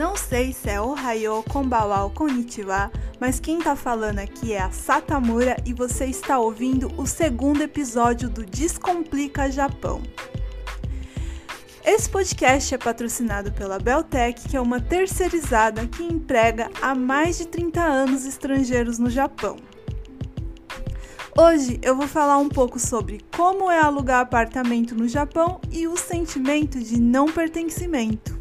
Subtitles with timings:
[0.00, 2.90] Não sei se é Ohio, Konbawa ou Konnichiwa,
[3.20, 8.30] mas quem tá falando aqui é a Satamura e você está ouvindo o segundo episódio
[8.30, 10.00] do Descomplica Japão.
[11.84, 17.46] Esse podcast é patrocinado pela Beltec, que é uma terceirizada que emprega há mais de
[17.46, 19.56] 30 anos estrangeiros no Japão.
[21.36, 25.94] Hoje eu vou falar um pouco sobre como é alugar apartamento no Japão e o
[25.94, 28.39] sentimento de não pertencimento.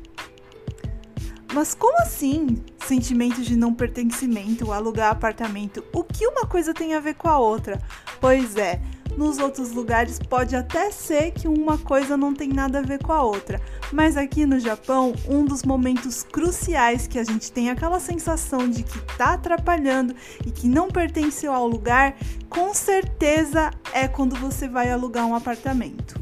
[1.54, 2.64] Mas como assim?
[2.86, 5.84] Sentimento de não pertencimento, alugar apartamento.
[5.94, 7.82] O que uma coisa tem a ver com a outra?
[8.22, 8.80] Pois é,
[9.18, 13.12] nos outros lugares pode até ser que uma coisa não tem nada a ver com
[13.12, 13.60] a outra,
[13.92, 18.84] mas aqui no Japão, um dos momentos cruciais que a gente tem aquela sensação de
[18.84, 22.16] que tá atrapalhando e que não pertenceu ao lugar,
[22.48, 26.20] com certeza é quando você vai alugar um apartamento.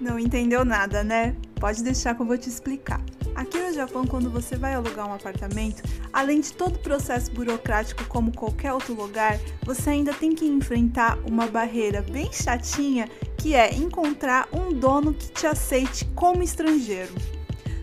[0.00, 1.34] Não entendeu nada, né?
[1.56, 3.02] Pode deixar que eu vou te explicar.
[3.34, 5.82] Aqui no Japão, quando você vai alugar um apartamento,
[6.12, 11.18] além de todo o processo burocrático como qualquer outro lugar, você ainda tem que enfrentar
[11.26, 17.14] uma barreira bem chatinha que é encontrar um dono que te aceite como estrangeiro.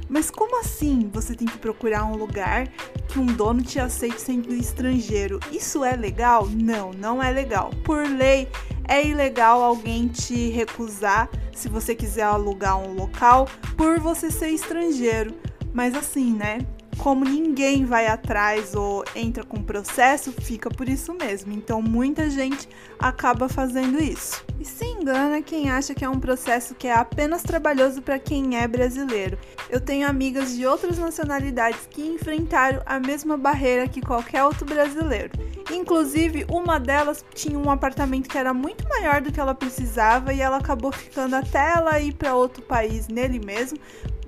[0.10, 2.68] Mas como assim você tem que procurar um lugar
[3.08, 5.40] que um dono te aceite sendo estrangeiro?
[5.52, 6.48] Isso é legal?
[6.48, 7.72] Não, não é legal.
[7.84, 8.48] Por lei,
[8.88, 15.36] é ilegal alguém te recusar se você quiser alugar um local por você ser estrangeiro.
[15.78, 16.58] Mas assim, né?
[16.98, 21.54] Como ninguém vai atrás ou entra com processo, fica por isso mesmo.
[21.54, 24.44] Então muita gente acaba fazendo isso.
[24.60, 28.58] E se engana quem acha que é um processo que é apenas trabalhoso para quem
[28.58, 29.38] é brasileiro.
[29.70, 35.30] Eu tenho amigas de outras nacionalidades que enfrentaram a mesma barreira que qualquer outro brasileiro.
[35.72, 40.42] Inclusive, uma delas tinha um apartamento que era muito maior do que ela precisava e
[40.42, 43.78] ela acabou ficando até ela ir para outro país nele mesmo,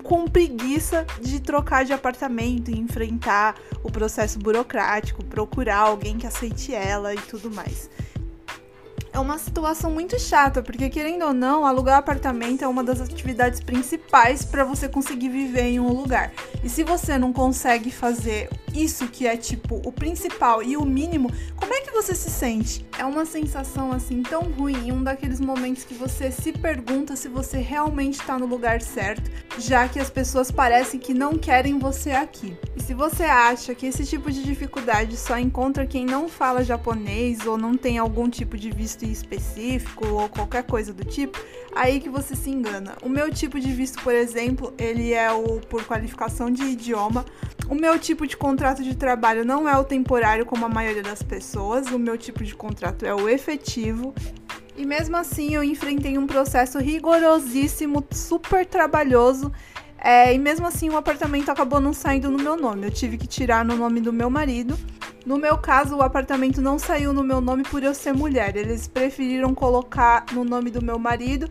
[0.03, 6.73] com preguiça de trocar de apartamento e enfrentar o processo burocrático, procurar alguém que aceite
[6.73, 7.89] ela e tudo mais
[9.19, 13.59] é uma situação muito chata, porque querendo ou não, alugar apartamento é uma das atividades
[13.59, 16.31] principais para você conseguir viver em um lugar.
[16.63, 21.29] E se você não consegue fazer isso que é tipo o principal e o mínimo,
[21.55, 22.85] como é que você se sente?
[22.97, 27.57] É uma sensação assim tão ruim, um daqueles momentos que você se pergunta se você
[27.57, 32.57] realmente está no lugar certo, já que as pessoas parecem que não querem você aqui.
[32.75, 37.45] E se você acha que esse tipo de dificuldade só encontra quem não fala japonês
[37.45, 41.39] ou não tem algum tipo de visto específico ou qualquer coisa do tipo,
[41.75, 42.95] aí que você se engana.
[43.01, 47.25] O meu tipo de visto, por exemplo, ele é o por qualificação de idioma.
[47.69, 51.21] O meu tipo de contrato de trabalho não é o temporário como a maioria das
[51.21, 51.87] pessoas.
[51.87, 54.13] O meu tipo de contrato é o efetivo.
[54.75, 59.51] E mesmo assim eu enfrentei um processo rigorosíssimo, super trabalhoso.
[60.01, 62.87] É, e mesmo assim o apartamento acabou não saindo no meu nome.
[62.87, 64.77] Eu tive que tirar no nome do meu marido.
[65.29, 68.55] No meu caso, o apartamento não saiu no meu nome por eu ser mulher.
[68.55, 71.47] Eles preferiram colocar no nome do meu marido.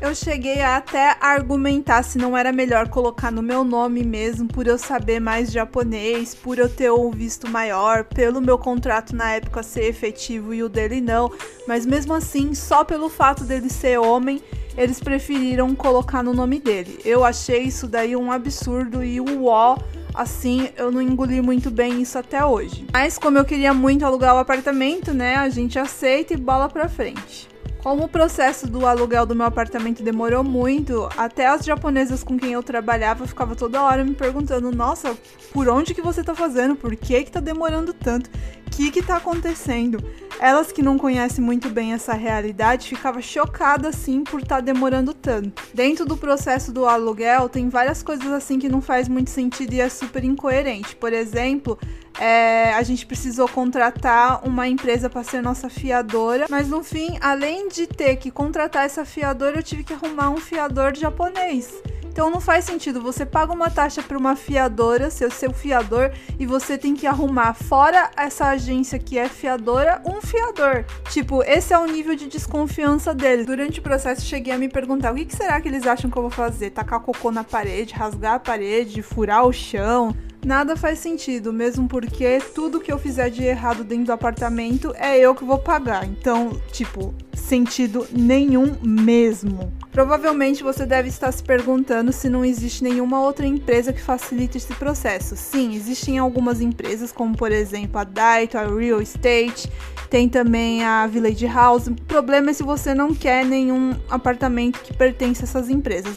[0.00, 4.68] Eu cheguei a até argumentar se não era melhor colocar no meu nome mesmo, por
[4.68, 9.60] eu saber mais japonês, por eu ter um visto maior, pelo meu contrato na época
[9.60, 11.28] ser efetivo e o dele não.
[11.66, 14.40] Mas mesmo assim, só pelo fato dele ser homem,
[14.78, 17.00] eles preferiram colocar no nome dele.
[17.04, 19.76] Eu achei isso daí um absurdo e o ó
[20.16, 22.86] assim, eu não engoli muito bem isso até hoje.
[22.92, 26.88] Mas como eu queria muito alugar o apartamento, né, a gente aceita e bola pra
[26.88, 27.48] frente.
[27.82, 32.52] Como o processo do aluguel do meu apartamento demorou muito, até as japonesas com quem
[32.52, 35.16] eu trabalhava ficava toda hora me perguntando: "Nossa,
[35.52, 36.74] por onde que você tá fazendo?
[36.74, 38.28] Por que que tá demorando tanto?
[38.66, 40.02] O que que tá acontecendo?"
[40.38, 45.14] Elas que não conhecem muito bem essa realidade ficavam chocadas assim por estar tá demorando
[45.14, 45.62] tanto.
[45.72, 49.80] Dentro do processo do aluguel tem várias coisas assim que não faz muito sentido e
[49.80, 50.94] é super incoerente.
[50.96, 51.78] Por exemplo,
[52.20, 57.68] é, a gente precisou contratar uma empresa para ser nossa fiadora, mas no fim, além
[57.68, 61.72] de ter que contratar essa fiadora, eu tive que arrumar um fiador japonês.
[62.16, 63.02] Então não faz sentido.
[63.02, 67.52] Você paga uma taxa para uma fiadora, seu seu fiador, e você tem que arrumar
[67.52, 70.86] fora essa agência que é fiadora, um fiador.
[71.10, 73.44] Tipo, esse é o nível de desconfiança deles.
[73.44, 76.16] Durante o processo cheguei a me perguntar: o que, que será que eles acham que
[76.16, 76.70] eu vou fazer?
[76.70, 80.16] Tacar cocô na parede, rasgar a parede, furar o chão?
[80.46, 85.18] Nada faz sentido, mesmo porque tudo que eu fizer de errado dentro do apartamento é
[85.18, 86.06] eu que vou pagar.
[86.06, 89.72] Então, tipo, sentido nenhum mesmo.
[89.90, 94.72] Provavelmente você deve estar se perguntando se não existe nenhuma outra empresa que facilite esse
[94.74, 95.34] processo.
[95.36, 99.68] Sim, existem algumas empresas, como por exemplo a Daito, a Real Estate,
[100.08, 101.88] tem também a Village House.
[101.88, 106.16] O problema é se você não quer nenhum apartamento que pertence a essas empresas.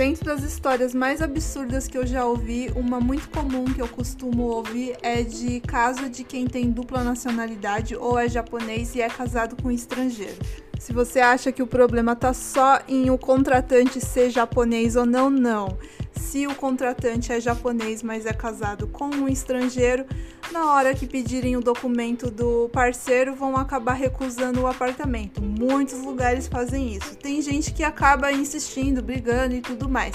[0.00, 4.44] Dentro das histórias mais absurdas que eu já ouvi, uma muito comum que eu costumo
[4.44, 9.62] ouvir é de caso de quem tem dupla nacionalidade ou é japonês e é casado
[9.62, 10.38] com um estrangeiro.
[10.78, 15.28] Se você acha que o problema tá só em o contratante ser japonês ou não,
[15.28, 15.76] não.
[16.12, 20.04] Se o contratante é japonês, mas é casado com um estrangeiro,
[20.52, 25.42] na hora que pedirem o documento do parceiro, vão acabar recusando o apartamento.
[25.42, 27.16] Muitos lugares fazem isso.
[27.16, 30.14] Tem gente que acaba insistindo, brigando e tudo mais,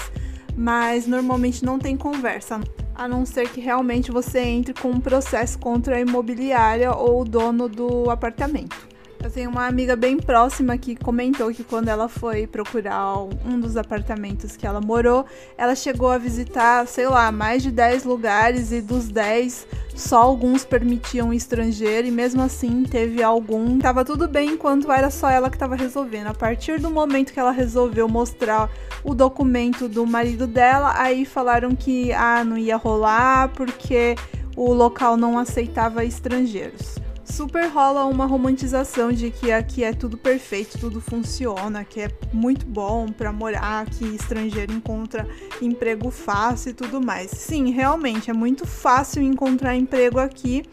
[0.56, 2.60] mas normalmente não tem conversa
[2.94, 7.24] a não ser que realmente você entre com um processo contra a imobiliária ou o
[7.24, 8.95] dono do apartamento.
[9.22, 13.76] Eu tenho uma amiga bem próxima que comentou que quando ela foi procurar um dos
[13.76, 15.26] apartamentos que ela morou,
[15.58, 19.66] ela chegou a visitar, sei lá, mais de 10 lugares e dos 10
[19.96, 23.78] só alguns permitiam estrangeiro e mesmo assim teve algum.
[23.78, 26.26] Tava tudo bem enquanto era só ela que estava resolvendo.
[26.26, 28.70] A partir do momento que ela resolveu mostrar
[29.02, 34.14] o documento do marido dela, aí falaram que ah, não ia rolar porque
[34.54, 40.78] o local não aceitava estrangeiros super rola uma romantização de que aqui é tudo perfeito,
[40.78, 45.28] tudo funciona, que é muito bom para morar, que estrangeiro encontra
[45.60, 47.30] emprego fácil e tudo mais.
[47.30, 50.64] Sim, realmente é muito fácil encontrar emprego aqui,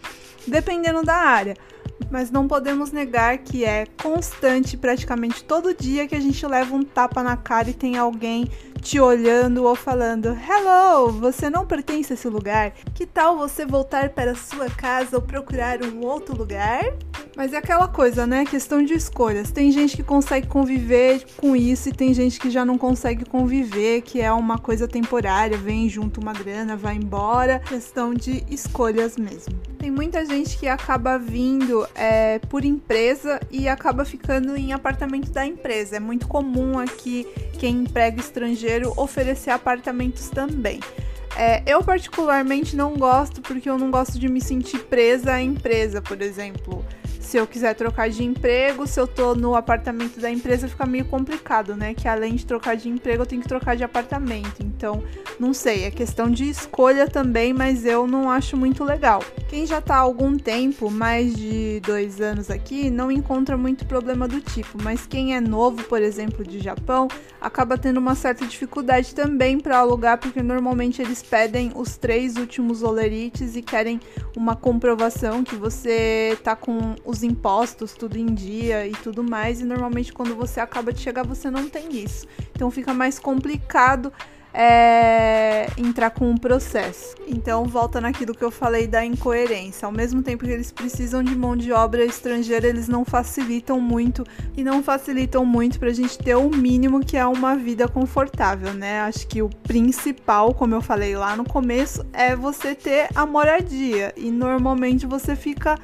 [0.48, 1.56] dependendo da área.
[2.12, 6.84] Mas não podemos negar que é constante, praticamente todo dia, que a gente leva um
[6.84, 8.50] tapa na cara e tem alguém
[8.84, 12.72] te olhando ou falando: Hello, você não pertence a esse lugar?
[12.94, 16.84] Que tal você voltar para sua casa ou procurar um outro lugar?
[17.36, 18.46] Mas é aquela coisa, né?
[18.46, 19.50] Questão de escolhas.
[19.50, 24.02] Tem gente que consegue conviver com isso e tem gente que já não consegue conviver,
[24.02, 27.60] que é uma coisa temporária, vem junto uma grana, vai embora.
[27.60, 29.73] Questão de escolhas mesmo.
[29.84, 35.46] Tem muita gente que acaba vindo é, por empresa e acaba ficando em apartamento da
[35.46, 35.98] empresa.
[35.98, 37.28] É muito comum aqui
[37.60, 40.80] quem emprega estrangeiro oferecer apartamentos também.
[41.36, 46.02] É, eu particularmente não gosto porque eu não gosto de me sentir presa à empresa,
[46.02, 46.86] por exemplo
[47.24, 51.06] se eu quiser trocar de emprego, se eu tô no apartamento da empresa, fica meio
[51.06, 51.94] complicado, né?
[51.94, 54.62] Que além de trocar de emprego, eu tenho que trocar de apartamento.
[54.62, 55.04] Então,
[55.40, 59.24] não sei, é questão de escolha também, mas eu não acho muito legal.
[59.50, 64.28] Quem já tá há algum tempo, mais de dois anos aqui, não encontra muito problema
[64.28, 67.08] do tipo, mas quem é novo, por exemplo, de Japão,
[67.40, 72.84] acaba tendo uma certa dificuldade também para alugar, porque normalmente eles pedem os três últimos
[72.84, 74.00] olerites e querem
[74.36, 79.64] uma comprovação que você tá com os impostos tudo em dia e tudo mais, e
[79.64, 82.28] normalmente quando você acaba de chegar você não tem isso.
[82.54, 84.12] Então fica mais complicado
[84.54, 87.16] é, entrar com um processo.
[87.28, 89.86] Então volta naquilo que eu falei da incoerência.
[89.86, 94.24] Ao mesmo tempo que eles precisam de mão de obra estrangeira, eles não facilitam muito
[94.56, 98.74] e não facilitam muito para a gente ter o mínimo que é uma vida confortável,
[98.74, 99.02] né?
[99.02, 104.14] Acho que o principal, como eu falei lá no começo, é você ter a moradia
[104.16, 105.80] e normalmente você fica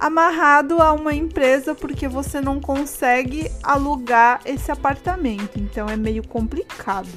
[0.00, 5.58] amarrado a uma empresa porque você não consegue alugar esse apartamento.
[5.60, 7.08] Então é meio complicado.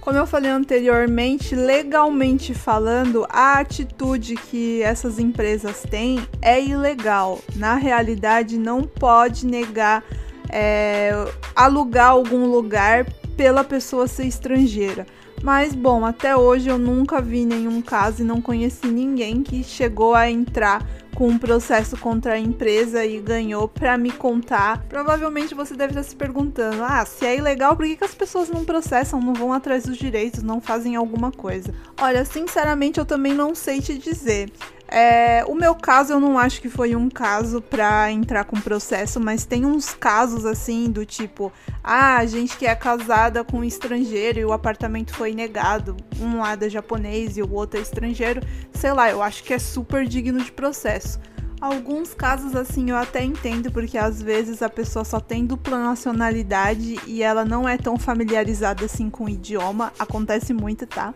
[0.00, 7.38] Como eu falei anteriormente, legalmente falando, a atitude que essas empresas têm é ilegal.
[7.54, 10.02] Na realidade, não pode negar
[10.50, 11.12] é,
[11.54, 13.06] alugar algum lugar
[13.36, 15.06] pela pessoa ser estrangeira.
[15.40, 20.14] Mas bom, até hoje eu nunca vi nenhum caso e não conheci ninguém que chegou
[20.14, 20.84] a entrar
[21.22, 24.84] com um processo contra a empresa e ganhou para me contar.
[24.88, 28.48] Provavelmente você deve estar se perguntando: ah, se é ilegal, por que, que as pessoas
[28.48, 31.72] não processam, não vão atrás dos direitos, não fazem alguma coisa?
[32.00, 34.50] Olha, sinceramente eu também não sei te dizer.
[34.94, 39.18] É, o meu caso eu não acho que foi um caso para entrar com processo,
[39.18, 41.50] mas tem uns casos assim do tipo,
[41.82, 46.40] ah, a gente que é casada com um estrangeiro e o apartamento foi negado, um
[46.40, 48.42] lado é japonês e o outro é estrangeiro,
[48.74, 51.18] sei lá, eu acho que é super digno de processo.
[51.58, 57.00] Alguns casos assim eu até entendo, porque às vezes a pessoa só tem dupla nacionalidade
[57.06, 61.14] e ela não é tão familiarizada assim com o idioma, acontece muito, tá?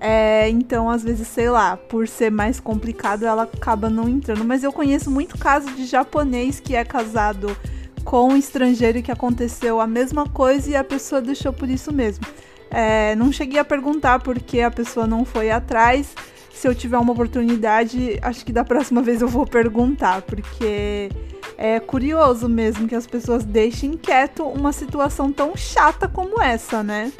[0.00, 4.44] É, então, às vezes, sei lá, por ser mais complicado, ela acaba não entrando.
[4.44, 7.54] Mas eu conheço muito caso de japonês que é casado
[8.02, 12.24] com um estrangeiro que aconteceu a mesma coisa e a pessoa deixou por isso mesmo.
[12.70, 16.14] É, não cheguei a perguntar por que a pessoa não foi atrás.
[16.50, 21.10] Se eu tiver uma oportunidade, acho que da próxima vez eu vou perguntar, porque
[21.58, 27.12] é curioso mesmo que as pessoas deixem quieto uma situação tão chata como essa, né?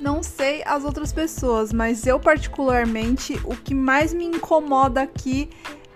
[0.00, 5.50] Não sei as outras pessoas, mas eu particularmente o que mais me incomoda aqui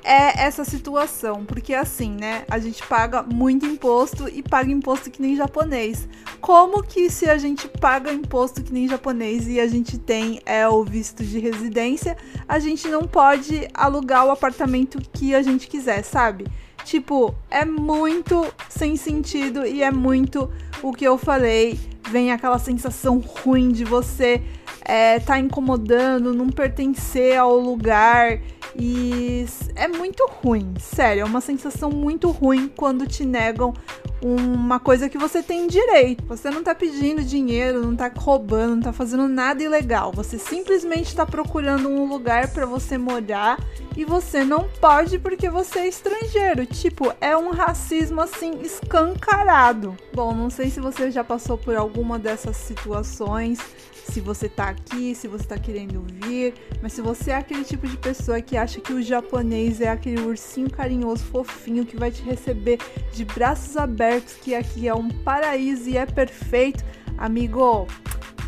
[0.04, 2.44] é essa situação, porque assim, né?
[2.50, 6.08] A gente paga muito imposto e paga imposto que nem japonês.
[6.40, 10.66] Como que se a gente paga imposto que nem japonês e a gente tem é
[10.66, 12.16] o visto de residência,
[12.48, 16.46] a gente não pode alugar o apartamento que a gente quiser, sabe?
[16.84, 20.50] Tipo, é muito sem sentido e é muito
[20.82, 21.91] o que eu falei.
[22.12, 24.42] Vem aquela sensação ruim de você
[24.84, 28.38] é, tá incomodando, não pertencer ao lugar.
[28.76, 33.72] E é muito ruim, sério, é uma sensação muito ruim quando te negam
[34.20, 36.22] uma coisa que você tem direito.
[36.26, 40.12] Você não tá pedindo dinheiro, não tá roubando, não tá fazendo nada ilegal.
[40.12, 43.58] Você simplesmente tá procurando um lugar para você morar
[43.96, 46.66] e você não pode porque você é estrangeiro.
[46.66, 49.96] Tipo, é um racismo assim escancarado.
[50.14, 53.58] Bom, não sei se você já passou por alguma dessas situações
[54.04, 57.86] se você tá aqui, se você tá querendo vir, mas se você é aquele tipo
[57.86, 62.22] de pessoa que acha que o japonês é aquele ursinho carinhoso, fofinho, que vai te
[62.22, 62.78] receber
[63.12, 66.84] de braços abertos, que aqui é um paraíso e é perfeito,
[67.16, 67.86] amigo,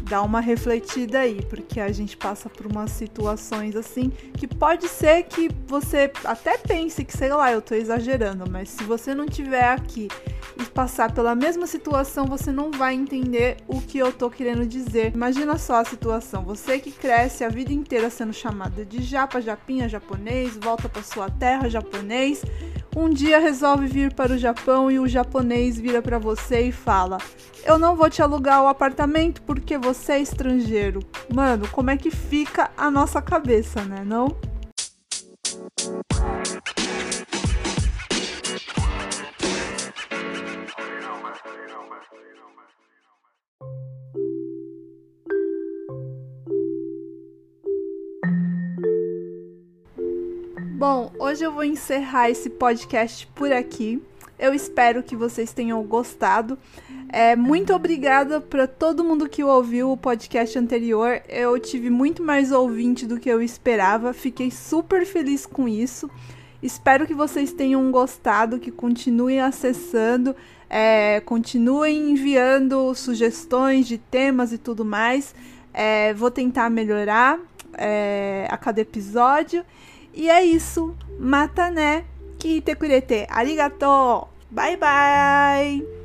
[0.04, 5.22] dá uma refletida aí, porque a gente passa por umas situações assim que pode ser
[5.24, 9.64] que você até pense que, sei lá, eu tô exagerando, mas se você não tiver
[9.64, 10.08] aqui
[10.60, 15.12] e passar pela mesma situação, você não vai entender o que eu tô querendo dizer.
[15.14, 19.88] Imagina só a situação, você que cresce a vida inteira sendo chamada de japa, japinha,
[19.88, 22.42] japonês, volta para sua terra, japonês,
[22.96, 27.18] um dia resolve vir para o Japão e o japonês vira para você e fala:
[27.64, 31.00] Eu não vou te alugar o apartamento porque você é estrangeiro.
[31.32, 34.04] Mano, como é que fica a nossa cabeça, né?
[34.04, 34.28] Não?
[50.86, 54.02] Bom, hoje eu vou encerrar esse podcast por aqui.
[54.38, 56.58] Eu espero que vocês tenham gostado.
[57.08, 61.22] É, muito obrigada para todo mundo que ouviu o podcast anterior.
[61.26, 64.12] Eu tive muito mais ouvinte do que eu esperava.
[64.12, 66.10] Fiquei super feliz com isso.
[66.62, 70.36] Espero que vocês tenham gostado, que continuem acessando,
[70.68, 75.34] é, continuem enviando sugestões de temas e tudo mais.
[75.72, 77.40] É, vou tentar melhorar
[77.72, 79.64] é, a cada episódio.
[80.14, 80.94] E é isso.
[81.18, 82.04] Mata né.
[82.38, 84.28] Kihite kurete arigatou.
[84.50, 86.03] Bye bye.